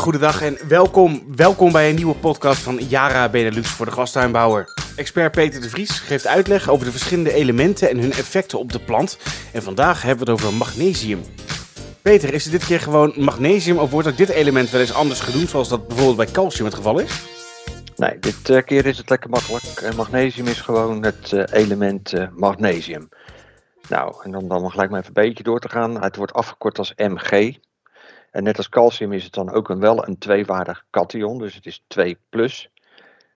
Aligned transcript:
goedendag 0.00 0.42
en 0.42 0.58
welkom, 0.68 1.22
welkom 1.36 1.72
bij 1.72 1.88
een 1.88 1.94
nieuwe 1.94 2.14
podcast 2.14 2.62
van 2.62 2.76
Yara 2.76 3.28
Benelux 3.28 3.68
voor 3.68 3.86
de 3.86 3.92
gastuinbouwer. 3.92 4.74
Expert 4.96 5.32
Peter 5.32 5.60
de 5.60 5.68
Vries 5.68 5.98
geeft 5.98 6.26
uitleg 6.26 6.68
over 6.68 6.84
de 6.84 6.90
verschillende 6.90 7.32
elementen 7.32 7.90
en 7.90 7.98
hun 7.98 8.12
effecten 8.12 8.58
op 8.58 8.72
de 8.72 8.78
plant. 8.78 9.18
En 9.52 9.62
vandaag 9.62 10.02
hebben 10.02 10.26
we 10.26 10.32
het 10.32 10.42
over 10.42 10.56
magnesium. 10.56 11.20
Peter, 12.02 12.34
is 12.34 12.44
het 12.44 12.52
dit 12.52 12.66
keer 12.66 12.80
gewoon 12.80 13.12
magnesium 13.16 13.78
of 13.78 13.90
wordt 13.90 14.08
ook 14.08 14.16
dit 14.16 14.28
element 14.28 14.70
wel 14.70 14.80
eens 14.80 14.94
anders 14.94 15.20
genoemd, 15.20 15.48
zoals 15.48 15.68
dat 15.68 15.86
bijvoorbeeld 15.88 16.16
bij 16.16 16.30
calcium 16.32 16.64
het 16.64 16.74
geval 16.74 16.98
is? 16.98 17.22
Nee, 17.96 18.18
dit 18.18 18.50
eh, 18.50 18.62
keer 18.62 18.86
is 18.86 18.98
het 18.98 19.10
lekker 19.10 19.30
makkelijk. 19.30 19.64
Eh, 19.64 19.94
magnesium 19.94 20.46
is 20.46 20.60
gewoon 20.60 21.04
het 21.04 21.32
eh, 21.32 21.62
element 21.62 22.12
magnesium. 22.36 23.08
Nou, 23.88 24.14
en 24.22 24.30
dan, 24.30 24.48
dan 24.48 24.70
gelijk 24.70 24.90
maar 24.90 25.00
even 25.00 25.16
een 25.16 25.22
beetje 25.28 25.42
door 25.42 25.60
te 25.60 25.68
gaan. 25.68 26.02
Het 26.02 26.16
wordt 26.16 26.32
afgekort 26.32 26.78
als 26.78 26.92
Mg. 26.96 27.58
En 28.30 28.42
net 28.42 28.56
als 28.56 28.68
calcium 28.68 29.12
is 29.12 29.24
het 29.24 29.32
dan 29.32 29.50
ook 29.52 29.68
een, 29.68 29.80
wel 29.80 30.06
een 30.06 30.18
tweewaardig 30.18 30.84
cation, 30.90 31.38
dus 31.38 31.54
het 31.54 31.66
is 31.66 31.84
2 31.86 32.18
plus. 32.28 32.70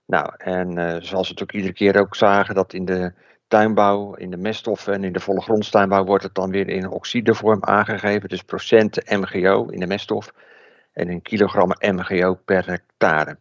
Nou, 0.07 0.35
en 0.37 0.79
uh, 0.79 0.97
zoals 1.01 1.29
we 1.29 1.33
het 1.33 1.43
ook 1.43 1.53
iedere 1.53 1.73
keer 1.73 2.01
ook 2.01 2.17
zagen, 2.17 2.55
dat 2.55 2.73
in 2.73 2.85
de 2.85 3.13
tuinbouw, 3.49 4.15
in 4.15 4.31
de 4.31 4.37
meststoffen 4.37 4.93
en 4.93 5.05
in 5.05 5.13
de 5.13 5.21
volle 5.21 5.41
grondstuinbouw 5.41 6.05
wordt 6.05 6.25
het 6.25 6.35
dan 6.35 6.51
weer 6.51 6.69
in 6.69 6.89
oxidevorm 6.89 7.65
aangegeven. 7.65 8.29
Dus 8.29 8.43
procenten 8.43 9.21
MGO 9.21 9.67
in 9.67 9.81
de 9.81 9.87
meststof 9.87 10.33
en 10.93 11.09
in 11.09 11.23
kilogrammen 11.23 11.77
MGO 11.81 12.35
per 12.35 12.67
hectare. 12.67 13.39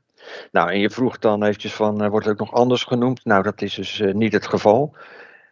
Nou, 0.52 0.72
en 0.72 0.80
je 0.80 0.89
vroeg 0.89 1.20
dan 1.20 1.44
eventjes 1.44 1.73
van, 1.73 2.03
uh, 2.03 2.09
wordt 2.09 2.25
het 2.25 2.33
ook 2.33 2.47
nog 2.47 2.59
anders 2.59 2.83
genoemd? 2.83 3.25
Nou, 3.25 3.44
dat 3.44 3.61
is 3.61 3.73
dus 3.73 3.99
uh, 3.99 4.13
niet 4.13 4.33
het 4.33 4.47
geval. 4.47 4.95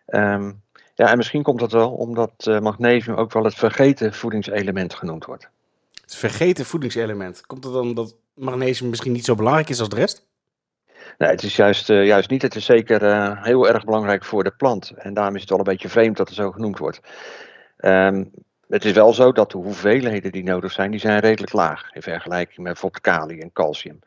Um, 0.07 0.61
ja, 0.95 1.11
en 1.11 1.17
misschien 1.17 1.43
komt 1.43 1.59
dat 1.59 1.71
wel 1.71 1.91
omdat 1.91 2.59
magnesium 2.61 3.15
ook 3.15 3.33
wel 3.33 3.43
het 3.43 3.55
vergeten 3.55 4.13
voedingselement 4.13 4.93
genoemd 4.93 5.25
wordt 5.25 5.49
het 6.11 6.19
vergeten 6.19 6.65
voedingselement. 6.65 7.45
Komt 7.45 7.63
het 7.63 7.73
dan 7.73 7.93
dat 7.93 8.15
magnesium 8.33 8.89
misschien 8.89 9.11
niet 9.11 9.25
zo 9.25 9.35
belangrijk 9.35 9.69
is 9.69 9.79
als 9.79 9.89
de 9.89 9.95
rest? 9.95 10.29
Nee, 11.17 11.29
het 11.29 11.43
is 11.43 11.55
juist, 11.55 11.89
uh, 11.89 12.05
juist 12.05 12.29
niet. 12.29 12.41
Het 12.41 12.55
is 12.55 12.65
zeker 12.65 13.03
uh, 13.03 13.43
heel 13.43 13.67
erg 13.67 13.83
belangrijk 13.83 14.25
voor 14.25 14.43
de 14.43 14.51
plant. 14.51 14.91
En 14.95 15.13
daarom 15.13 15.35
is 15.35 15.41
het 15.41 15.49
wel 15.49 15.59
een 15.59 15.63
beetje 15.63 15.89
vreemd 15.89 16.17
dat 16.17 16.27
het 16.27 16.37
zo 16.37 16.51
genoemd 16.51 16.77
wordt. 16.77 16.99
Um, 17.77 18.31
het 18.67 18.85
is 18.85 18.91
wel 18.91 19.13
zo 19.13 19.31
dat 19.31 19.51
de 19.51 19.57
hoeveelheden 19.57 20.31
die 20.31 20.43
nodig 20.43 20.71
zijn, 20.71 20.91
die 20.91 20.99
zijn 20.99 21.19
redelijk 21.19 21.53
laag. 21.53 21.93
In 21.93 22.01
vergelijking 22.01 22.57
met 22.57 22.73
bijvoorbeeld 22.73 23.01
kalium 23.01 23.39
en 23.39 23.51
calcium. 23.51 23.99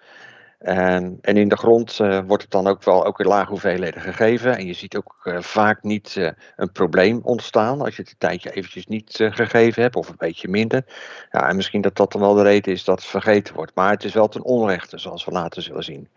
En, 0.65 1.19
en 1.21 1.37
in 1.37 1.49
de 1.49 1.57
grond 1.57 1.99
uh, 1.99 2.21
wordt 2.27 2.43
het 2.43 2.53
dan 2.53 2.67
ook 2.67 2.85
wel 2.85 3.05
ook 3.05 3.21
in 3.21 3.27
lage 3.27 3.51
hoeveelheden 3.51 4.01
gegeven. 4.03 4.57
En 4.57 4.67
je 4.67 4.73
ziet 4.73 4.97
ook 4.97 5.21
uh, 5.25 5.41
vaak 5.41 5.83
niet 5.83 6.15
uh, 6.19 6.31
een 6.57 6.73
probleem 6.73 7.21
ontstaan 7.23 7.81
als 7.81 7.97
je 7.97 8.03
het 8.03 8.11
een 8.11 8.19
tijdje 8.19 8.51
eventjes 8.51 8.87
niet 8.87 9.17
gegeven 9.31 9.83
hebt 9.83 9.97
of 9.97 10.09
een 10.09 10.15
beetje 10.19 10.49
minder. 10.49 10.85
Ja, 11.31 11.49
en 11.49 11.57
misschien 11.57 11.81
dat 11.81 11.97
dat 11.97 12.13
dan 12.13 12.21
wel 12.21 12.35
de 12.35 12.43
reden 12.43 12.73
is 12.73 12.85
dat 12.85 12.99
het 12.99 13.09
vergeten 13.09 13.55
wordt. 13.55 13.75
Maar 13.75 13.91
het 13.91 14.05
is 14.05 14.15
wel 14.15 14.29
ten 14.29 14.45
onrechte, 14.45 14.99
zoals 14.99 15.25
we 15.25 15.31
later 15.31 15.63
zullen 15.63 15.85
zien. 15.85 16.09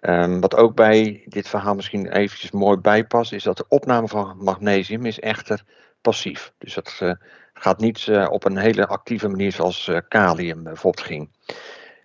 Um, 0.00 0.40
wat 0.40 0.56
ook 0.56 0.74
bij 0.74 1.22
dit 1.26 1.48
verhaal 1.48 1.74
misschien 1.74 2.12
eventjes 2.12 2.50
mooi 2.50 2.76
bijpast, 2.76 3.32
is 3.32 3.42
dat 3.42 3.56
de 3.56 3.68
opname 3.68 4.08
van 4.08 4.36
magnesium 4.38 5.04
is 5.06 5.20
echter 5.20 5.64
passief. 6.00 6.52
Dus 6.58 6.74
dat 6.74 7.16
gaat 7.54 7.78
niet 7.78 8.10
op 8.28 8.44
een 8.44 8.56
hele 8.56 8.86
actieve 8.86 9.28
manier 9.28 9.52
zoals 9.52 9.90
kalium 10.08 10.62
bijvoorbeeld 10.62 11.06
ging. 11.06 11.30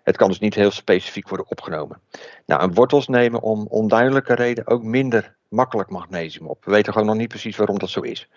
Het 0.03 0.17
kan 0.17 0.27
dus 0.27 0.39
niet 0.39 0.55
heel 0.55 0.71
specifiek 0.71 1.27
worden 1.27 1.49
opgenomen. 1.49 2.01
Nou, 2.45 2.61
en 2.61 2.73
wortels 2.73 3.07
nemen 3.07 3.41
om 3.41 3.67
onduidelijke 3.69 4.33
reden 4.33 4.67
ook 4.67 4.83
minder 4.83 5.35
makkelijk 5.49 5.89
magnesium 5.89 6.47
op. 6.47 6.65
We 6.65 6.71
weten 6.71 6.93
gewoon 6.93 7.07
nog 7.07 7.17
niet 7.17 7.27
precies 7.27 7.57
waarom 7.57 7.79
dat 7.79 7.89
zo 7.89 7.99
is. 7.99 8.29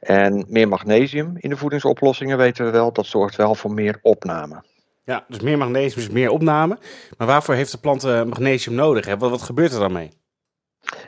En 0.00 0.44
meer 0.48 0.68
magnesium 0.68 1.32
in 1.36 1.50
de 1.50 1.56
voedingsoplossingen 1.56 2.38
weten 2.38 2.64
we 2.64 2.70
wel, 2.70 2.92
dat 2.92 3.06
zorgt 3.06 3.36
wel 3.36 3.54
voor 3.54 3.72
meer 3.72 3.98
opname. 4.02 4.62
Ja, 5.04 5.24
dus 5.28 5.40
meer 5.40 5.58
magnesium 5.58 6.02
is 6.02 6.10
meer 6.10 6.30
opname. 6.30 6.78
Maar 7.18 7.26
waarvoor 7.26 7.54
heeft 7.54 7.72
de 7.72 7.78
plant 7.78 8.04
eh, 8.04 8.22
magnesium 8.22 8.74
nodig? 8.74 9.06
Wat, 9.06 9.30
wat 9.30 9.42
gebeurt 9.42 9.72
er 9.72 9.80
dan 9.80 9.92
mee? 9.92 10.10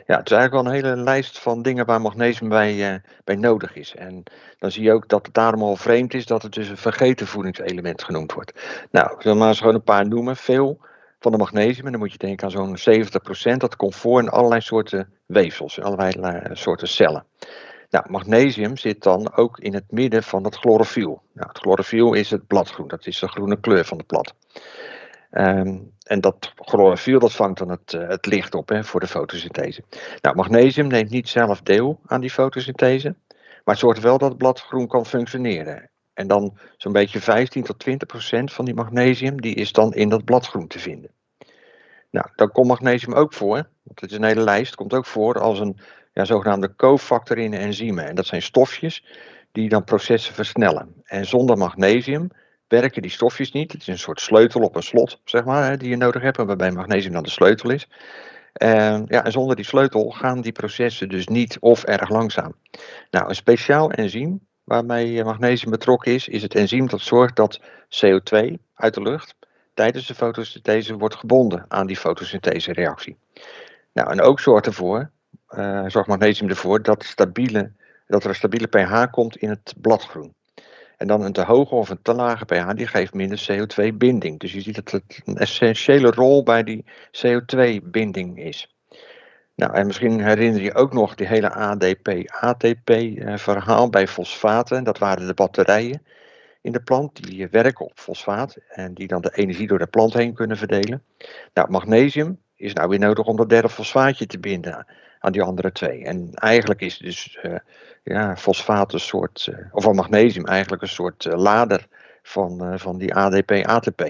Ja, 0.05 0.17
het 0.17 0.31
is 0.31 0.37
eigenlijk 0.37 0.51
wel 0.51 0.65
een 0.65 0.83
hele 0.83 1.03
lijst 1.03 1.39
van 1.39 1.61
dingen 1.61 1.85
waar 1.85 2.01
magnesium 2.01 2.49
bij, 2.49 2.93
uh, 2.93 2.99
bij 3.23 3.35
nodig 3.35 3.75
is. 3.75 3.95
En 3.95 4.23
dan 4.59 4.71
zie 4.71 4.83
je 4.83 4.91
ook 4.91 5.07
dat 5.07 5.25
het 5.25 5.35
daarom 5.35 5.61
al 5.61 5.75
vreemd 5.75 6.13
is 6.13 6.25
dat 6.25 6.41
het 6.41 6.53
dus 6.53 6.69
een 6.69 6.77
vergeten 6.77 7.27
voedingselement 7.27 8.03
genoemd 8.03 8.33
wordt. 8.33 8.51
Nou, 8.91 9.15
ik 9.15 9.21
zal 9.21 9.35
maar 9.35 9.47
eens 9.47 9.59
gewoon 9.59 9.75
een 9.75 9.83
paar 9.83 10.07
noemen. 10.07 10.35
Veel 10.35 10.79
van 11.19 11.31
de 11.31 11.37
magnesium, 11.37 11.85
en 11.85 11.91
dan 11.91 12.01
moet 12.01 12.11
je 12.11 12.17
denken 12.17 12.45
aan 12.45 12.77
zo'n 12.77 13.03
70%, 13.53 13.57
dat 13.57 13.75
komt 13.75 13.95
voor 13.95 14.19
in 14.21 14.29
allerlei 14.29 14.61
soorten 14.61 15.09
weefsels, 15.25 15.77
in 15.77 15.83
allerlei 15.83 16.39
uh, 16.39 16.55
soorten 16.55 16.87
cellen. 16.87 17.25
Nou, 17.89 18.05
magnesium 18.09 18.77
zit 18.77 19.03
dan 19.03 19.35
ook 19.35 19.59
in 19.59 19.73
het 19.73 19.91
midden 19.91 20.23
van 20.23 20.43
het 20.43 20.55
chlorofiel. 20.55 21.21
Nou, 21.33 21.47
het 21.47 21.57
chlorofiel 21.57 22.13
is 22.13 22.29
het 22.29 22.47
bladgroen, 22.47 22.87
dat 22.87 23.07
is 23.07 23.19
de 23.19 23.27
groene 23.27 23.59
kleur 23.59 23.85
van 23.85 23.97
het 23.97 24.07
blad. 24.07 24.33
Um, 25.37 25.93
en 26.03 26.21
dat 26.21 26.53
chlorofiel 26.55 27.19
dat 27.19 27.33
vangt 27.33 27.57
dan 27.57 27.69
het, 27.69 27.93
uh, 27.93 28.07
het 28.07 28.25
licht 28.25 28.55
op 28.55 28.69
hè, 28.69 28.83
voor 28.83 28.99
de 28.99 29.07
fotosynthese. 29.07 29.83
Nou, 30.21 30.35
magnesium 30.35 30.87
neemt 30.87 31.09
niet 31.09 31.29
zelf 31.29 31.61
deel 31.61 31.99
aan 32.05 32.21
die 32.21 32.29
fotosynthese, 32.29 33.15
maar 33.29 33.75
het 33.75 33.77
zorgt 33.77 34.01
wel 34.01 34.17
dat 34.17 34.29
het 34.29 34.37
blad 34.37 34.61
groen 34.61 34.87
kan 34.87 35.05
functioneren. 35.05 35.89
En 36.13 36.27
dan 36.27 36.57
zo'n 36.77 36.91
beetje 36.91 37.21
15 37.21 37.63
tot 37.63 37.79
20 37.79 38.07
procent 38.07 38.53
van 38.53 38.65
die 38.65 38.73
magnesium, 38.73 39.41
die 39.41 39.55
is 39.55 39.71
dan 39.71 39.93
in 39.93 40.09
dat 40.09 40.25
bladgroen 40.25 40.67
te 40.67 40.79
vinden. 40.79 41.11
Nou, 42.09 42.27
dan 42.35 42.51
komt 42.51 42.67
magnesium 42.67 43.13
ook 43.13 43.33
voor, 43.33 43.67
want 43.83 44.01
het 44.01 44.11
is 44.11 44.17
een 44.17 44.23
hele 44.23 44.43
lijst, 44.43 44.75
komt 44.75 44.93
ook 44.93 45.05
voor 45.05 45.39
als 45.39 45.59
een 45.59 45.79
ja, 46.13 46.25
zogenaamde 46.25 46.75
cofactor 46.75 47.37
in 47.37 47.53
enzymen. 47.53 48.05
En 48.05 48.15
dat 48.15 48.25
zijn 48.25 48.41
stofjes 48.41 49.05
die 49.51 49.69
dan 49.69 49.83
processen 49.83 50.33
versnellen. 50.33 50.93
En 51.03 51.25
zonder 51.25 51.57
magnesium 51.57 52.29
werken 52.67 53.01
die 53.01 53.11
stofjes 53.11 53.51
niet. 53.51 53.71
Het 53.71 53.81
is 53.81 53.87
een 53.87 53.99
soort 53.99 54.19
sleutel 54.19 54.61
op 54.61 54.75
een 54.75 54.83
slot, 54.83 55.19
zeg 55.23 55.45
maar, 55.45 55.69
hè, 55.69 55.77
die 55.77 55.89
je 55.89 55.97
nodig 55.97 56.21
hebt, 56.21 56.37
waarbij 56.37 56.71
magnesium 56.71 57.13
dan 57.13 57.23
de 57.23 57.29
sleutel 57.29 57.69
is. 57.69 57.87
En, 58.53 59.05
ja, 59.07 59.25
en 59.25 59.31
zonder 59.31 59.55
die 59.55 59.65
sleutel 59.65 60.09
gaan 60.09 60.41
die 60.41 60.51
processen 60.51 61.09
dus 61.09 61.27
niet 61.27 61.57
of 61.59 61.83
erg 61.83 62.09
langzaam. 62.09 62.53
Nou, 63.11 63.29
een 63.29 63.35
speciaal 63.35 63.91
enzym 63.91 64.39
waarmee 64.63 65.23
magnesium 65.23 65.71
betrokken 65.71 66.13
is, 66.13 66.27
is 66.27 66.41
het 66.41 66.55
enzym 66.55 66.87
dat 66.87 67.01
zorgt 67.01 67.35
dat 67.35 67.59
CO2 67.89 68.53
uit 68.75 68.93
de 68.93 69.01
lucht 69.01 69.35
tijdens 69.73 70.07
de 70.07 70.15
fotosynthese 70.15 70.97
wordt 70.97 71.15
gebonden 71.15 71.65
aan 71.67 71.87
die 71.87 71.97
fotosynthese-reactie. 71.97 73.17
Nou, 73.93 74.11
en 74.11 74.21
ook 74.21 74.39
zorgt, 74.39 74.65
ervoor, 74.65 75.09
uh, 75.49 75.83
zorgt 75.87 76.07
magnesium 76.07 76.49
ervoor 76.49 76.81
dat, 76.81 77.03
stabiele, 77.03 77.71
dat 78.07 78.23
er 78.23 78.29
een 78.29 78.35
stabiele 78.35 78.67
pH 78.67 79.11
komt 79.11 79.37
in 79.37 79.49
het 79.49 79.73
bladgroen. 79.77 80.33
En 80.97 81.07
dan 81.07 81.21
een 81.21 81.33
te 81.33 81.43
hoge 81.43 81.75
of 81.75 81.89
een 81.89 82.01
te 82.01 82.13
lage 82.13 82.45
pH, 82.45 82.69
die 82.75 82.87
geeft 82.87 83.13
minder 83.13 83.47
CO2-binding. 83.51 84.39
Dus 84.39 84.53
je 84.53 84.61
ziet 84.61 84.75
dat 84.75 84.91
het 84.91 85.21
een 85.25 85.37
essentiële 85.37 86.11
rol 86.11 86.43
bij 86.43 86.63
die 86.63 86.85
CO2-binding 87.11 88.43
is. 88.43 88.75
Nou, 89.55 89.73
en 89.73 89.85
misschien 89.85 90.23
herinner 90.23 90.61
je 90.61 90.73
ook 90.73 90.93
nog 90.93 91.15
die 91.15 91.27
hele 91.27 91.51
ADP-ATP-verhaal 91.51 93.83
eh, 93.83 93.89
bij 93.89 94.07
fosfaten. 94.07 94.83
Dat 94.83 94.97
waren 94.97 95.27
de 95.27 95.33
batterijen 95.33 96.05
in 96.61 96.71
de 96.71 96.81
plant 96.81 97.23
die 97.23 97.47
werken 97.47 97.85
op 97.85 97.99
fosfaat 97.99 98.57
en 98.67 98.93
die 98.93 99.07
dan 99.07 99.21
de 99.21 99.35
energie 99.35 99.67
door 99.67 99.79
de 99.79 99.87
plant 99.87 100.13
heen 100.13 100.33
kunnen 100.33 100.57
verdelen. 100.57 101.03
Nou, 101.53 101.69
magnesium 101.69 102.39
is 102.55 102.73
nou 102.73 102.89
weer 102.89 102.99
nodig 102.99 103.25
om 103.25 103.35
dat 103.35 103.49
derde 103.49 103.69
fosfaatje 103.69 104.25
te 104.25 104.39
binden 104.39 104.85
aan 105.19 105.31
die 105.31 105.41
andere 105.41 105.71
twee. 105.71 106.03
En 106.03 106.29
eigenlijk 106.33 106.81
is 106.81 106.97
dus 106.97 107.37
uh, 107.43 107.55
ja, 108.03 108.37
fosfaat 108.37 108.93
een 108.93 108.99
soort, 108.99 109.47
uh, 109.51 109.57
of 109.71 109.93
magnesium 109.93 110.45
eigenlijk 110.45 110.81
een 110.81 110.87
soort 110.87 111.25
uh, 111.25 111.33
lader 111.33 111.87
van, 112.23 112.79
van 112.79 112.97
die 112.97 113.15
ADP-ATP. 113.15 114.01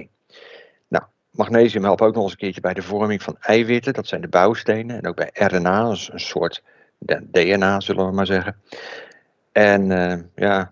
Nou, 0.87 1.03
magnesium 1.31 1.83
helpt 1.83 2.01
ook 2.01 2.13
nog 2.13 2.23
eens 2.23 2.31
een 2.31 2.37
keertje 2.37 2.61
bij 2.61 2.73
de 2.73 2.81
vorming 2.81 3.23
van 3.23 3.37
eiwitten, 3.39 3.93
dat 3.93 4.07
zijn 4.07 4.21
de 4.21 4.27
bouwstenen. 4.27 4.97
En 4.97 5.07
ook 5.07 5.15
bij 5.15 5.29
RNA, 5.33 5.89
een 5.89 6.19
soort 6.19 6.63
DNA 7.23 7.79
zullen 7.79 8.05
we 8.05 8.11
maar 8.11 8.25
zeggen. 8.25 8.55
En 9.51 9.87
ja, 10.35 10.71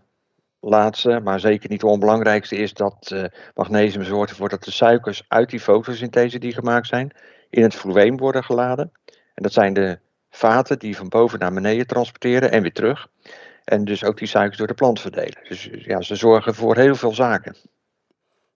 laatste, 0.60 1.20
maar 1.24 1.40
zeker 1.40 1.70
niet 1.70 1.80
de 1.80 1.88
onbelangrijkste, 1.88 2.56
is 2.56 2.74
dat 2.74 3.16
magnesium 3.56 4.04
zorgt 4.04 4.30
ervoor 4.30 4.50
dat 4.50 4.64
de 4.64 4.72
suikers 4.72 5.24
uit 5.28 5.50
die 5.50 5.60
fotosynthese 5.60 6.40
die 6.40 6.54
gemaakt 6.54 6.88
zijn, 6.88 7.14
in 7.54 7.64
het 7.64 7.76
fluweem 7.76 8.18
worden 8.18 8.44
geladen. 8.44 8.92
En 9.06 9.44
dat 9.44 9.54
zijn 9.54 9.74
de 9.74 10.00
vaten 10.30 10.80
die 10.80 10.98
van 10.98 11.10
boven 11.10 11.40
naar 11.40 11.54
beneden 11.54 11.88
transporteren 11.88 12.52
en 12.52 12.62
weer 12.62 12.74
terug. 12.74 13.08
En 13.64 13.86
dus 13.86 14.04
ook 14.04 14.18
die 14.18 14.28
suikers 14.28 14.58
door 14.58 14.68
de 14.68 14.74
plant 14.74 15.02
verdelen. 15.02 15.38
Dus 15.48 15.70
ja, 15.72 16.02
ze 16.02 16.16
zorgen 16.16 16.56
voor 16.56 16.76
heel 16.76 16.96
veel 16.96 17.14
zaken. 17.14 17.56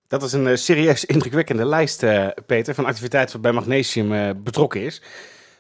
Dat 0.07 0.23
is 0.23 0.33
een 0.33 0.47
uh, 0.47 0.55
serieus 0.55 1.05
indrukwekkende 1.15 1.65
lijst, 1.65 2.03
uh, 2.03 2.27
Peter, 2.45 2.73
van 2.73 2.85
activiteiten 2.85 3.33
waarbij 3.41 3.61
magnesium 3.61 4.11
uh, 4.11 4.29
betrokken 4.37 4.81
is. 4.81 5.01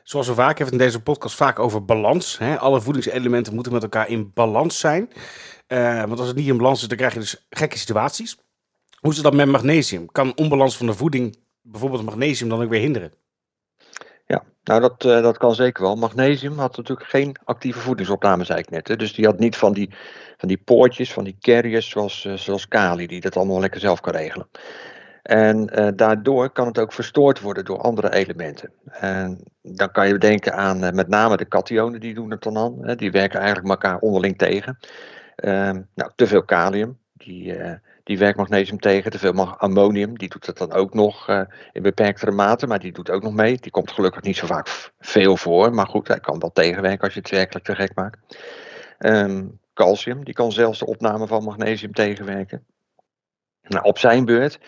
Zoals 0.03 0.27
we 0.27 0.33
vaak 0.33 0.57
hebben 0.57 0.77
in 0.77 0.85
deze 0.85 1.01
podcast 1.01 1.35
vaak 1.35 1.59
over 1.59 1.85
balans. 1.85 2.37
Hè? 2.37 2.57
Alle 2.57 2.81
voedingselementen 2.81 3.53
moeten 3.53 3.73
met 3.73 3.83
elkaar 3.83 4.09
in 4.09 4.31
balans 4.33 4.79
zijn. 4.79 5.09
want 6.07 6.19
als 6.19 6.27
het 6.27 6.37
niet 6.37 6.47
in 6.47 6.57
balans 6.57 6.81
is, 6.81 6.87
dan 6.87 6.97
krijg 6.97 7.13
je 7.13 7.19
dus 7.19 7.45
gekke 7.49 7.77
situaties. 7.77 8.37
Hoe 8.99 9.11
is 9.11 9.17
het 9.17 9.25
dan 9.25 9.35
met 9.35 9.47
magnesium? 9.47 10.11
Kan 10.11 10.35
onbalans 10.35 10.77
van 10.77 10.85
de 10.85 10.93
voeding 10.93 11.37
bijvoorbeeld 11.61 12.03
magnesium 12.03 12.49
dan 12.49 12.61
ook 12.61 12.69
weer 12.69 12.81
hinderen? 12.81 13.13
Nou 14.67 14.81
dat, 14.81 15.05
uh, 15.05 15.21
dat 15.21 15.37
kan 15.37 15.55
zeker 15.55 15.83
wel. 15.83 15.95
Magnesium 15.95 16.57
had 16.57 16.77
natuurlijk 16.77 17.09
geen 17.09 17.35
actieve 17.43 17.79
voedingsopname, 17.79 18.43
zei 18.43 18.59
ik 18.59 18.69
net. 18.69 18.87
Hè. 18.87 18.95
Dus 18.95 19.13
die 19.13 19.25
had 19.25 19.39
niet 19.39 19.55
van 19.57 19.73
die, 19.73 19.89
van 20.37 20.47
die 20.47 20.57
poortjes, 20.57 21.13
van 21.13 21.23
die 21.23 21.37
carriers 21.39 21.89
zoals, 21.89 22.25
uh, 22.25 22.33
zoals 22.33 22.67
kali, 22.67 23.07
die 23.07 23.21
dat 23.21 23.35
allemaal 23.35 23.59
lekker 23.59 23.79
zelf 23.79 24.01
kan 24.01 24.13
regelen. 24.13 24.47
En 25.23 25.79
uh, 25.79 25.87
daardoor 25.95 26.49
kan 26.49 26.67
het 26.67 26.79
ook 26.79 26.93
verstoord 26.93 27.39
worden 27.39 27.65
door 27.65 27.81
andere 27.81 28.13
elementen. 28.13 28.71
En 28.83 29.43
dan 29.61 29.91
kan 29.91 30.07
je 30.07 30.17
denken 30.17 30.53
aan 30.53 30.95
met 30.95 31.07
name 31.07 31.37
de 31.37 31.45
kationen, 31.45 31.99
die 31.99 32.13
doen 32.13 32.31
het 32.31 32.43
dan 32.43 32.57
aan. 32.57 32.77
Hè, 32.81 32.95
die 32.95 33.11
werken 33.11 33.39
eigenlijk 33.39 33.69
elkaar 33.69 33.99
onderling 33.99 34.37
tegen. 34.37 34.77
Uh, 35.35 35.71
nou, 35.95 36.11
te 36.15 36.27
veel 36.27 36.43
kalium, 36.43 36.99
die, 37.13 37.57
die 38.07 38.17
werkt 38.17 38.37
magnesium 38.37 38.79
tegen. 38.79 39.11
Te 39.11 39.19
veel 39.19 39.57
ammonium, 39.57 40.17
die 40.17 40.29
doet 40.29 40.45
het 40.45 40.57
dan 40.57 40.71
ook 40.73 40.93
nog 40.93 41.27
in 41.71 41.81
beperktere 41.81 42.31
mate, 42.31 42.67
maar 42.67 42.79
die 42.79 42.91
doet 42.91 43.09
ook 43.09 43.23
nog 43.23 43.33
mee. 43.33 43.57
Die 43.57 43.71
komt 43.71 43.91
gelukkig 43.91 44.21
niet 44.21 44.37
zo 44.37 44.45
vaak 44.45 44.91
veel 44.99 45.37
voor, 45.37 45.73
maar 45.73 45.87
goed, 45.87 46.07
hij 46.07 46.19
kan 46.19 46.39
wel 46.39 46.51
tegenwerken 46.51 47.03
als 47.03 47.13
je 47.13 47.19
het 47.19 47.29
werkelijk 47.29 47.65
te 47.65 47.75
gek 47.75 47.95
maakt. 47.95 48.37
Um, 48.99 49.59
calcium, 49.73 50.23
die 50.23 50.33
kan 50.33 50.51
zelfs 50.51 50.79
de 50.79 50.85
opname 50.85 51.27
van 51.27 51.43
magnesium 51.43 51.93
tegenwerken. 51.93 52.65
Nou, 53.61 53.83
op 53.83 53.97
zijn 53.97 54.25
beurt 54.25 54.59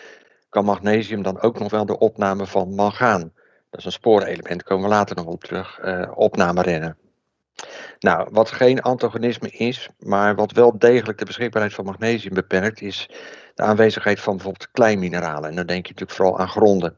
kan 0.48 0.64
magnesium 0.64 1.22
dan 1.22 1.40
ook 1.40 1.58
nog 1.58 1.70
wel 1.70 1.86
de 1.86 1.98
opname 1.98 2.46
van 2.46 2.74
mangaan. 2.74 3.32
Dat 3.70 3.80
is 3.80 3.84
een 3.84 3.92
spoorelement, 3.92 4.62
komen 4.62 4.88
we 4.88 4.94
later 4.94 5.16
nog 5.16 5.24
op 5.24 5.44
terug, 5.44 5.78
uh, 5.84 6.10
opname 6.14 6.62
rennen. 6.62 6.98
Nou, 8.00 8.28
wat 8.32 8.50
geen 8.50 8.82
antagonisme 8.82 9.50
is, 9.50 9.88
maar 9.98 10.34
wat 10.34 10.52
wel 10.52 10.78
degelijk 10.78 11.18
de 11.18 11.24
beschikbaarheid 11.24 11.74
van 11.74 11.84
magnesium 11.84 12.34
beperkt, 12.34 12.80
is 12.80 13.08
de 13.54 13.62
aanwezigheid 13.62 14.20
van 14.20 14.34
bijvoorbeeld 14.34 14.70
kleinmineralen. 14.70 15.50
En 15.50 15.56
dan 15.56 15.66
denk 15.66 15.86
je 15.86 15.92
natuurlijk 15.92 16.18
vooral 16.18 16.38
aan 16.38 16.48
gronden. 16.48 16.96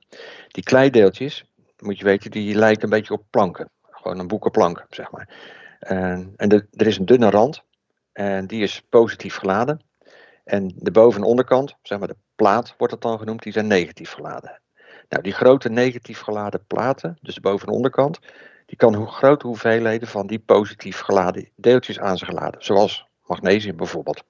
Die 0.48 0.64
kleideeltjes, 0.64 1.44
moet 1.78 1.98
je 1.98 2.04
weten, 2.04 2.30
die 2.30 2.54
lijken 2.54 2.84
een 2.84 2.90
beetje 2.90 3.14
op 3.14 3.24
planken. 3.30 3.70
Gewoon 3.90 4.18
een 4.18 4.26
boekenplank, 4.26 4.86
zeg 4.90 5.10
maar. 5.10 5.28
En, 5.78 6.32
en 6.36 6.50
er 6.50 6.86
is 6.86 6.98
een 6.98 7.06
dunne 7.06 7.30
rand 7.30 7.62
en 8.12 8.46
die 8.46 8.62
is 8.62 8.82
positief 8.88 9.36
geladen. 9.36 9.80
En 10.44 10.72
de 10.76 10.90
boven- 10.90 11.20
en 11.20 11.26
onderkant, 11.26 11.76
zeg 11.82 11.98
maar 11.98 12.08
de 12.08 12.16
plaat 12.34 12.74
wordt 12.78 12.92
het 12.92 13.02
dan 13.02 13.18
genoemd, 13.18 13.42
die 13.42 13.52
zijn 13.52 13.66
negatief 13.66 14.12
geladen. 14.12 14.60
Nou, 15.08 15.22
die 15.22 15.32
grote 15.32 15.68
negatief 15.68 16.20
geladen 16.20 16.64
platen, 16.66 17.18
dus 17.20 17.34
de 17.34 17.40
boven- 17.40 17.68
en 17.68 17.74
onderkant, 17.74 18.18
die 18.72 18.80
kan 18.80 18.94
hoe 18.94 19.06
grote 19.06 19.46
hoeveelheden 19.46 20.08
van 20.08 20.26
die 20.26 20.38
positief 20.38 21.00
geladen 21.00 21.48
deeltjes 21.56 22.00
aan 22.00 22.18
zich 22.18 22.30
laden, 22.30 22.64
zoals 22.64 23.06
magnesium 23.26 23.76
bijvoorbeeld. 23.76 24.24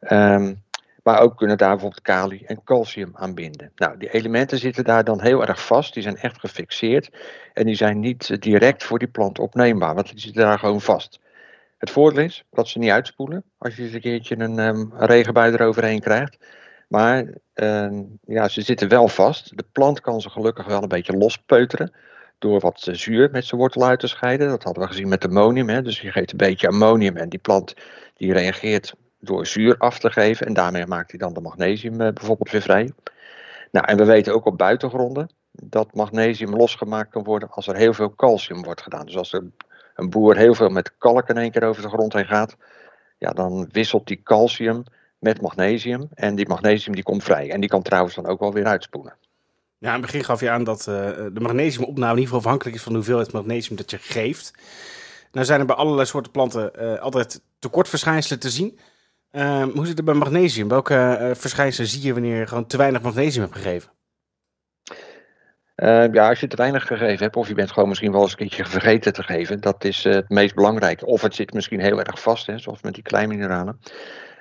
Um, 0.00 0.62
maar 1.02 1.20
ook 1.20 1.36
kunnen 1.36 1.58
daar 1.58 1.70
bijvoorbeeld 1.70 2.02
kalium 2.02 2.46
en 2.46 2.64
calcium 2.64 3.10
aan 3.12 3.34
binden. 3.34 3.72
Nou, 3.74 3.98
die 3.98 4.12
elementen 4.12 4.58
zitten 4.58 4.84
daar 4.84 5.04
dan 5.04 5.20
heel 5.20 5.46
erg 5.46 5.66
vast, 5.66 5.94
die 5.94 6.02
zijn 6.02 6.16
echt 6.16 6.40
gefixeerd 6.40 7.10
en 7.52 7.66
die 7.66 7.74
zijn 7.74 8.00
niet 8.00 8.42
direct 8.42 8.84
voor 8.84 8.98
die 8.98 9.08
plant 9.08 9.38
opneembaar, 9.38 9.94
want 9.94 10.10
die 10.10 10.20
zitten 10.20 10.42
daar 10.42 10.58
gewoon 10.58 10.80
vast. 10.80 11.20
Het 11.78 11.90
voordeel 11.90 12.24
is 12.24 12.44
dat 12.50 12.68
ze 12.68 12.78
niet 12.78 12.90
uitspoelen 12.90 13.44
als 13.58 13.76
je 13.76 13.82
eens 13.82 13.92
een 13.92 14.00
keertje 14.00 14.38
een, 14.38 14.58
um, 14.58 14.92
regenbui 14.96 15.52
eroverheen 15.52 16.00
krijgt. 16.00 16.38
Maar 16.88 17.24
uh, 17.54 18.00
ja, 18.24 18.48
ze 18.48 18.62
zitten 18.62 18.88
wel 18.88 19.08
vast. 19.08 19.56
De 19.56 19.64
plant 19.72 20.00
kan 20.00 20.20
ze 20.20 20.30
gelukkig 20.30 20.66
wel 20.66 20.82
een 20.82 20.88
beetje 20.88 21.16
lospeuteren. 21.16 21.92
Door 22.40 22.60
wat 22.60 22.88
zuur 22.92 23.30
met 23.30 23.44
zijn 23.44 23.60
wortel 23.60 23.84
uit 23.84 24.00
te 24.00 24.06
scheiden. 24.06 24.48
Dat 24.48 24.62
hadden 24.62 24.82
we 24.82 24.88
gezien 24.88 25.08
met 25.08 25.24
ammonium. 25.24 25.68
Hè. 25.68 25.82
Dus 25.82 26.00
je 26.00 26.10
geeft 26.10 26.30
een 26.30 26.36
beetje 26.36 26.68
ammonium 26.68 27.16
en 27.16 27.28
die 27.28 27.38
plant 27.38 27.74
die 28.14 28.32
reageert 28.32 28.94
door 29.18 29.46
zuur 29.46 29.78
af 29.78 29.98
te 29.98 30.10
geven. 30.10 30.46
En 30.46 30.54
daarmee 30.54 30.86
maakt 30.86 31.10
hij 31.10 31.18
dan 31.18 31.32
de 31.32 31.40
magnesium 31.40 31.92
uh, 31.92 31.98
bijvoorbeeld 31.98 32.50
weer 32.50 32.62
vrij. 32.62 32.92
Nou, 33.70 33.86
en 33.86 33.96
we 33.96 34.04
weten 34.04 34.34
ook 34.34 34.44
op 34.44 34.58
buitengronden 34.58 35.30
dat 35.52 35.94
magnesium 35.94 36.56
losgemaakt 36.56 37.10
kan 37.10 37.24
worden 37.24 37.50
als 37.50 37.66
er 37.66 37.76
heel 37.76 37.94
veel 37.94 38.14
calcium 38.14 38.62
wordt 38.62 38.82
gedaan. 38.82 39.06
Dus 39.06 39.16
als 39.16 39.32
er 39.32 39.50
een 39.94 40.10
boer 40.10 40.36
heel 40.36 40.54
veel 40.54 40.68
met 40.68 40.96
kalk 40.98 41.28
in 41.28 41.38
één 41.38 41.50
keer 41.50 41.64
over 41.64 41.82
de 41.82 41.88
grond 41.88 42.12
heen 42.12 42.26
gaat, 42.26 42.56
ja, 43.18 43.30
dan 43.30 43.68
wisselt 43.72 44.06
die 44.06 44.22
calcium 44.22 44.84
met 45.18 45.40
magnesium. 45.40 46.08
En 46.14 46.34
die 46.34 46.48
magnesium 46.48 46.94
die 46.94 47.04
komt 47.04 47.22
vrij. 47.22 47.50
En 47.50 47.60
die 47.60 47.68
kan 47.68 47.82
trouwens 47.82 48.14
dan 48.14 48.26
ook 48.26 48.40
wel 48.40 48.52
weer 48.52 48.66
uitspoelen. 48.66 49.14
Ja, 49.80 49.88
in 49.88 49.92
het 49.92 50.00
begin 50.00 50.24
gaf 50.24 50.40
je 50.40 50.50
aan 50.50 50.64
dat 50.64 50.78
uh, 50.78 50.94
de 51.32 51.40
magnesiumopname 51.40 52.12
in 52.12 52.18
ieder 52.18 52.34
geval 52.34 52.38
afhankelijk 52.38 52.76
is 52.76 52.82
van 52.82 52.92
de 52.92 52.98
hoeveelheid 52.98 53.32
magnesium 53.32 53.76
dat 53.76 53.90
je 53.90 53.98
geeft. 53.98 54.52
Nou 55.32 55.46
zijn 55.46 55.60
er 55.60 55.66
bij 55.66 55.76
allerlei 55.76 56.06
soorten 56.06 56.32
planten 56.32 56.70
uh, 56.78 56.98
altijd 56.98 57.42
tekortverschijnselen 57.58 58.38
te 58.38 58.50
zien. 58.50 58.78
Uh, 59.32 59.62
hoe 59.62 59.86
zit 59.86 59.96
het 59.96 60.04
bij 60.04 60.14
magnesium? 60.14 60.68
Welke 60.68 61.30
verschijnselen 61.36 61.90
zie 61.90 62.02
je 62.02 62.12
wanneer 62.12 62.38
je 62.38 62.46
gewoon 62.46 62.66
te 62.66 62.76
weinig 62.76 63.02
magnesium 63.02 63.42
hebt 63.42 63.56
gegeven? 63.56 63.90
Uh, 65.76 66.12
ja, 66.12 66.28
als 66.28 66.40
je 66.40 66.46
te 66.46 66.56
weinig 66.56 66.86
gegeven 66.86 67.18
hebt, 67.18 67.36
of 67.36 67.48
je 67.48 67.54
bent 67.54 67.70
gewoon 67.70 67.88
misschien 67.88 68.12
wel 68.12 68.22
eens 68.22 68.30
een 68.30 68.36
keertje 68.36 68.64
vergeten 68.64 69.12
te 69.12 69.22
geven, 69.22 69.60
dat 69.60 69.84
is 69.84 70.04
het 70.04 70.28
meest 70.28 70.54
belangrijke. 70.54 71.06
Of 71.06 71.22
het 71.22 71.34
zit 71.34 71.52
misschien 71.52 71.80
heel 71.80 72.02
erg 72.02 72.20
vast, 72.20 72.46
hè, 72.46 72.58
zoals 72.58 72.82
met 72.82 72.94
die 72.94 73.02
kleinmineralen. 73.02 73.80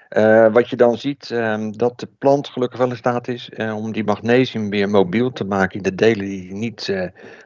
Uh, 0.09 0.53
wat 0.53 0.69
je 0.69 0.75
dan 0.75 0.97
ziet, 0.97 1.29
um, 1.29 1.77
dat 1.77 1.99
de 1.99 2.07
plant 2.17 2.47
gelukkig 2.47 2.79
wel 2.79 2.89
in 2.89 2.95
staat 2.95 3.27
is 3.27 3.49
om 3.57 3.91
die 3.91 4.03
magnesium 4.03 4.69
weer 4.69 4.89
mobiel 4.89 5.31
te 5.31 5.43
maken 5.43 5.75
in 5.75 5.83
de 5.83 5.95
delen 5.95 6.25
die 6.25 6.53
niet, 6.53 6.93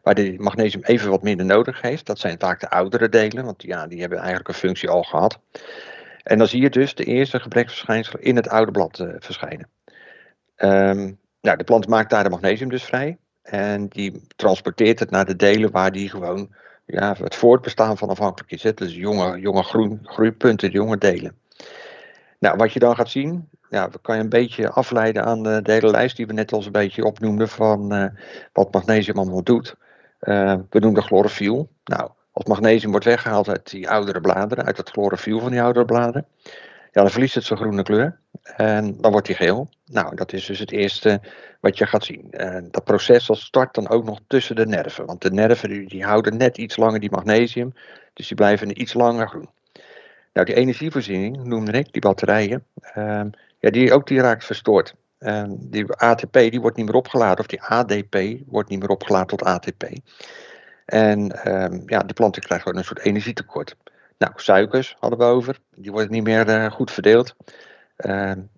waar 0.04 0.16
de 0.16 0.36
magnesium 0.38 0.84
even 0.84 1.10
wat 1.10 1.24
minder 1.24 1.46
nodig 1.46 1.82
heeft. 1.82 2.06
Dat 2.06 2.20
zijn 2.20 2.40
vaak 2.40 2.60
de 2.60 2.70
oudere 2.70 3.10
delen, 3.10 3.46
want 3.46 3.64
ja, 3.64 3.88
die 3.88 4.00
hebben 4.00 4.18
eigenlijk 4.18 4.48
een 4.48 4.54
functie 4.54 4.90
al 4.90 5.04
gehad. 5.04 5.40
En 6.24 6.38
dan 6.38 6.48
zie 6.48 6.62
je 6.62 6.70
dus 6.70 6.96
de 6.96 7.04
eerste 7.04 7.40
gebreksverschijnselen 7.40 8.22
in 8.22 8.36
het 8.36 8.50
oude 8.50 8.72
blad 8.72 9.06
verschijnen. 9.20 9.70
Um, 10.58 11.20
nou, 11.42 11.58
de 11.58 11.64
plant 11.64 11.88
maakt 11.88 12.10
daar 12.10 12.24
de 12.24 12.30
magnesium 12.30 12.70
dus 12.70 12.84
vrij. 12.84 13.18
En 13.42 13.88
die 13.88 14.26
transporteert 14.36 15.00
het 15.00 15.10
naar 15.10 15.26
de 15.26 15.36
delen 15.36 15.72
waar 15.72 15.92
die 15.92 16.10
gewoon 16.10 16.56
ja, 16.86 17.16
het 17.18 17.36
voortbestaan 17.36 17.98
van 17.98 18.10
afhankelijk 18.10 18.52
is. 18.52 18.64
Het 18.64 18.78
dus 18.78 18.96
jonge, 18.96 19.40
jonge 19.40 19.64
groen, 19.64 20.00
groeipunten, 20.04 20.72
jonge 20.72 20.98
delen. 20.98 21.36
Nou, 22.44 22.58
wat 22.58 22.74
je 22.74 22.80
dan 22.80 22.96
gaat 22.96 23.10
zien, 23.10 23.50
ja, 23.70 23.90
we 23.90 24.00
kan 24.02 24.16
je 24.16 24.22
een 24.22 24.30
beetje 24.30 24.70
afleiden 24.70 25.24
aan 25.26 25.44
de, 25.44 25.62
de 25.62 25.72
hele 25.72 25.92
lijst 25.92 26.16
die 26.16 26.28
we 26.28 26.34
net 26.34 26.52
al 26.52 26.66
een 26.66 26.72
beetje 26.72 27.06
opnoemden 27.06 27.50
van 27.50 27.94
uh, 27.94 28.06
wat 28.54 28.74
magnesium 28.74 29.18
allemaal 29.18 29.44
doet. 29.44 29.76
Uh, 30.22 30.56
we 30.70 30.80
noemen 30.80 31.04
chlorofiel. 31.04 31.70
Nou, 31.84 32.10
als 32.32 32.46
magnesium 32.46 32.92
wordt 32.92 33.06
weggehaald 33.06 33.50
uit 33.50 33.70
die 33.70 33.90
oudere 33.90 34.22
bladeren, 34.22 34.66
uit 34.66 34.78
het 34.78 34.90
chlorofiel 34.90 35.40
van 35.40 35.52
die 35.52 35.62
oudere 35.62 35.86
bladeren, 35.86 36.26
ja, 36.92 37.02
dan 37.02 37.10
verliest 37.10 37.36
het 37.36 37.44
zijn 37.44 37.60
groene 37.60 37.84
kleur 37.84 38.20
en 38.56 39.02
dan 39.02 39.12
wordt 39.12 39.28
hij 39.28 39.36
geel. 39.36 39.70
Nou, 39.86 40.16
dat 40.16 40.34
is 40.34 40.46
dus 40.46 40.60
het 40.60 40.72
eerste 40.72 41.22
wat 41.60 41.78
je 41.78 41.86
gaat 41.86 42.04
zien. 42.04 42.32
En 42.32 42.68
dat 42.72 42.84
proces 42.84 43.30
start 43.32 43.76
dan 43.76 43.90
ook 43.90 44.04
nog 44.06 44.20
tussen 44.28 44.56
de 44.56 44.66
nerven, 44.66 45.06
want 45.06 45.22
de 45.22 45.32
nerven 45.32 45.70
die, 45.70 45.90
die 45.90 46.06
houden 46.06 46.38
net 46.38 46.58
iets 46.58 46.78
langer 46.78 47.00
die 47.00 47.12
magnesium, 47.12 47.74
dus 48.14 48.28
die 48.28 48.36
blijven 48.36 48.82
iets 48.82 48.94
langer 48.94 49.28
groen. 49.28 49.50
Nou, 50.34 50.46
die 50.46 50.56
energievoorziening 50.56 51.44
noemde 51.44 51.72
ik, 51.72 51.92
die 51.92 52.02
batterijen, 52.02 52.66
um, 52.98 53.30
ja, 53.60 53.70
die, 53.70 53.94
ook 53.94 54.08
die 54.08 54.22
raakt 54.22 54.46
verstoord. 54.46 54.96
Um, 55.20 55.58
die 55.60 55.92
ATP 55.92 56.34
die 56.34 56.62
wordt 56.62 56.78
niet 56.78 56.86
meer 56.86 56.96
opgeladen, 56.96 57.40
of 57.40 57.48
die 57.48 57.62
ADP 57.62 58.16
wordt 58.46 58.70
niet 58.70 58.80
meer 58.80 58.90
opgeladen 58.90 59.28
tot 59.28 59.44
ATP. 59.44 59.84
En 60.86 61.52
um, 61.54 61.84
ja, 61.86 62.00
de 62.00 62.14
planten 62.14 62.42
krijgen 62.42 62.68
gewoon 62.68 62.82
een 62.82 62.88
soort 62.88 63.06
energietekort. 63.06 63.76
Nou, 64.18 64.34
suikers 64.36 64.96
hadden 65.00 65.20
we 65.20 65.26
over, 65.26 65.60
die 65.76 65.92
worden 65.92 66.12
niet 66.12 66.24
meer 66.24 66.50
uh, 66.50 66.72
goed 66.72 66.92
verdeeld. 66.92 67.36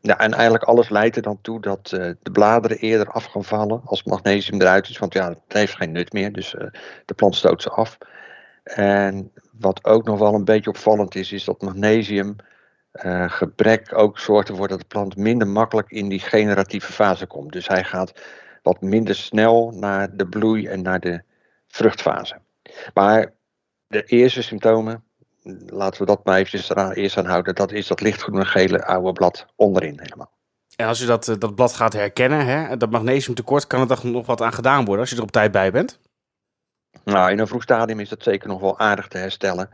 Ja, 0.02 0.18
en 0.18 0.34
eigenlijk 0.34 0.64
alles 0.64 0.90
leidt 0.90 1.16
er 1.16 1.22
dan 1.22 1.42
toe 1.42 1.62
dat 1.62 1.92
uh, 1.94 2.00
de 2.22 2.32
bladeren 2.32 2.78
eerder 2.78 3.08
af 3.08 3.26
gaan 3.26 3.44
vallen 3.44 3.82
als 3.86 4.04
magnesium 4.04 4.62
eruit 4.62 4.90
is. 4.90 4.98
Want 4.98 5.14
ja, 5.14 5.30
het 5.30 5.40
heeft 5.48 5.76
geen 5.76 5.92
nut 5.92 6.14
meer, 6.14 6.32
dus 6.32 6.54
uh, 6.54 6.62
de 7.06 7.14
plant 7.14 7.36
stoot 7.36 7.62
ze 7.62 7.70
af. 7.70 7.98
En 8.74 9.32
wat 9.52 9.86
ook 9.86 10.06
nog 10.06 10.20
wel 10.20 10.34
een 10.34 10.46
beetje 10.46 10.70
opvallend 10.70 11.16
is, 11.16 11.32
is 11.32 11.44
dat 11.44 11.62
magnesium 11.62 12.36
gebrek 13.28 13.98
ook 13.98 14.20
zorgt 14.20 14.50
ervoor 14.50 14.68
dat 14.68 14.80
de 14.80 14.86
plant 14.86 15.16
minder 15.16 15.48
makkelijk 15.48 15.90
in 15.90 16.10
die 16.10 16.20
generatieve 16.20 16.94
fase 16.94 17.26
komt. 17.26 17.52
Dus 17.52 17.68
hij 17.68 17.84
gaat 17.84 18.22
wat 18.62 18.82
minder 18.82 19.16
snel 19.16 19.72
naar 19.72 20.16
de 20.16 20.28
bloei 20.28 20.68
en 20.68 20.82
naar 20.82 21.00
de 21.00 21.22
vruchtfase. 21.68 22.38
Maar 22.94 23.34
de 23.88 24.04
eerste 24.04 24.42
symptomen, 24.42 25.04
laten 25.66 26.00
we 26.00 26.06
dat 26.06 26.26
maar 26.26 26.36
eventjes 26.36 26.70
eraan 26.70 26.92
eerst 26.92 27.18
aan 27.18 27.26
houden. 27.26 27.56
Dat 27.56 27.72
is 27.72 27.88
dat 27.88 28.02
lichtgroene 28.02 28.46
gele 28.46 28.86
oude 28.86 29.14
blad 29.14 29.46
onderin 29.56 30.00
helemaal. 30.02 30.32
En 30.76 30.88
als 30.88 31.00
je 31.00 31.06
dat, 31.06 31.36
dat 31.40 31.56
blad 31.56 31.74
gaat 31.74 31.94
herkennen, 31.94 32.46
hè, 32.46 32.78
dat 32.78 32.92
magnesiumtekort, 32.92 33.68
kan 33.68 33.82
er 33.82 33.88
dan 33.88 34.12
nog 34.12 34.26
wat 34.26 34.42
aan 34.42 34.54
gedaan 34.54 34.86
worden 34.86 35.00
als 35.00 35.10
je 35.10 35.16
er 35.16 35.22
op 35.22 35.32
tijd 35.32 35.52
bij 35.52 35.72
bent? 35.72 36.00
Nou, 37.04 37.32
in 37.32 37.40
een 37.40 37.48
vroeg 37.48 37.64
stadium 37.64 38.00
is 38.00 38.10
dat 38.10 38.24
zeker 38.24 38.48
nog 38.48 38.60
wel 38.60 38.80
aardig 38.80 39.08
te 39.08 39.18
herstellen. 39.18 39.70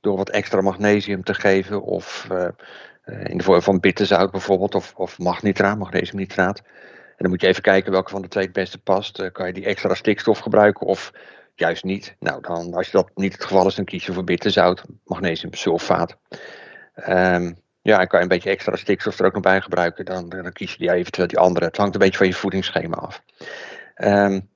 Door 0.00 0.16
wat 0.16 0.30
extra 0.30 0.60
magnesium 0.60 1.24
te 1.24 1.34
geven. 1.34 1.82
Of 1.82 2.28
uh, 2.32 2.48
in 3.04 3.38
de 3.38 3.44
vorm 3.44 3.62
van 3.62 3.80
bitterzout 3.80 4.30
bijvoorbeeld. 4.30 4.74
Of, 4.74 4.92
of 4.96 5.18
magnitraat, 5.18 5.78
magnesiumnitraat. 5.78 6.58
En 6.58 7.22
dan 7.22 7.30
moet 7.30 7.40
je 7.40 7.46
even 7.46 7.62
kijken 7.62 7.92
welke 7.92 8.10
van 8.10 8.22
de 8.22 8.28
twee 8.28 8.44
het 8.44 8.52
beste 8.52 8.78
past. 8.78 9.18
Uh, 9.18 9.30
kan 9.32 9.46
je 9.46 9.52
die 9.52 9.64
extra 9.64 9.94
stikstof 9.94 10.38
gebruiken 10.38 10.86
of 10.86 11.12
juist 11.54 11.84
niet. 11.84 12.16
Nou, 12.18 12.40
dan, 12.40 12.74
als 12.74 12.86
je 12.86 12.92
dat 12.92 13.10
niet 13.14 13.32
het 13.32 13.44
geval 13.44 13.66
is, 13.66 13.74
dan 13.74 13.84
kies 13.84 14.06
je 14.06 14.12
voor 14.12 14.24
bitterzout, 14.24 14.82
magnesiumsulfaat. 15.04 16.16
Um, 17.08 17.56
ja, 17.82 18.00
en 18.00 18.06
kan 18.06 18.18
je 18.18 18.24
een 18.24 18.28
beetje 18.28 18.50
extra 18.50 18.76
stikstof 18.76 19.18
er 19.18 19.26
ook 19.26 19.32
nog 19.32 19.42
bij 19.42 19.60
gebruiken, 19.60 20.04
dan, 20.04 20.28
dan 20.28 20.52
kies 20.52 20.72
je 20.72 20.78
die 20.78 20.92
eventueel 20.92 21.26
die 21.26 21.38
andere. 21.38 21.66
Het 21.66 21.76
hangt 21.76 21.94
een 21.94 22.00
beetje 22.00 22.18
van 22.18 22.26
je 22.26 22.34
voedingsschema 22.34 22.96
af. 22.96 23.22
Um, 23.96 24.50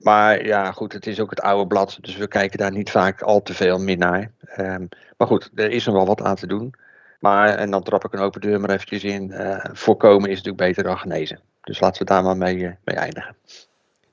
maar 0.00 0.44
ja, 0.44 0.72
goed, 0.72 0.92
het 0.92 1.06
is 1.06 1.20
ook 1.20 1.30
het 1.30 1.40
oude 1.40 1.66
blad, 1.66 1.98
dus 2.00 2.16
we 2.16 2.28
kijken 2.28 2.58
daar 2.58 2.72
niet 2.72 2.90
vaak 2.90 3.22
al 3.22 3.42
te 3.42 3.54
veel 3.54 3.78
meer 3.78 3.98
naar. 3.98 4.30
Um, 4.58 4.88
maar 5.16 5.28
goed, 5.28 5.50
er 5.54 5.70
is 5.70 5.84
nog 5.84 5.94
wel 5.94 6.06
wat 6.06 6.22
aan 6.22 6.36
te 6.36 6.46
doen. 6.46 6.74
Maar, 7.20 7.48
en 7.48 7.70
dan 7.70 7.82
trap 7.82 8.04
ik 8.04 8.12
een 8.12 8.20
open 8.20 8.40
deur 8.40 8.60
maar 8.60 8.70
eventjes 8.70 9.04
in. 9.04 9.34
voorkomen 9.72 10.30
is 10.30 10.36
natuurlijk 10.36 10.64
beter 10.64 10.82
dan 10.82 10.98
genezen. 10.98 11.40
Dus 11.60 11.80
laten 11.80 11.98
we 11.98 12.12
daar 12.12 12.22
maar 12.22 12.36
mee, 12.36 12.76
mee 12.84 12.96
eindigen. 12.96 13.36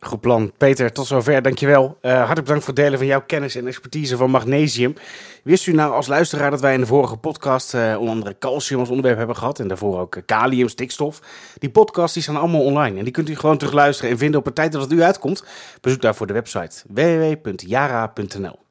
Goed 0.05 0.21
plan. 0.21 0.51
Peter, 0.57 0.91
tot 0.91 1.07
zover. 1.07 1.41
Dankjewel. 1.41 1.97
Uh, 2.01 2.11
hartelijk 2.11 2.41
bedankt 2.41 2.63
voor 2.63 2.73
het 2.73 2.83
delen 2.83 2.97
van 2.97 3.07
jouw 3.07 3.21
kennis 3.21 3.55
en 3.55 3.67
expertise 3.67 4.17
van 4.17 4.29
magnesium. 4.29 4.93
Wist 5.43 5.67
u 5.67 5.73
nou 5.73 5.93
als 5.93 6.07
luisteraar 6.07 6.51
dat 6.51 6.61
wij 6.61 6.73
in 6.73 6.79
de 6.79 6.85
vorige 6.85 7.17
podcast 7.17 7.73
uh, 7.73 7.95
onder 7.99 8.13
andere 8.13 8.35
calcium 8.39 8.79
als 8.79 8.89
onderwerp 8.89 9.17
hebben 9.17 9.35
gehad 9.35 9.59
en 9.59 9.67
daarvoor 9.67 9.99
ook 9.99 10.17
kalium, 10.25 10.67
stikstof? 10.67 11.21
Die 11.57 11.69
podcasts 11.69 12.13
die 12.13 12.23
staan 12.23 12.37
allemaal 12.37 12.63
online 12.63 12.97
en 12.97 13.03
die 13.03 13.13
kunt 13.13 13.29
u 13.29 13.35
gewoon 13.35 13.57
terugluisteren 13.57 14.11
en 14.11 14.17
vinden 14.17 14.39
op 14.39 14.47
een 14.47 14.53
tijd 14.53 14.71
dat 14.71 14.81
het 14.81 14.91
u 14.91 15.03
uitkomt. 15.03 15.43
Bezoek 15.81 16.01
daarvoor 16.01 16.27
de 16.27 16.33
website 16.33 16.83
www.jara.nl. 16.87 18.64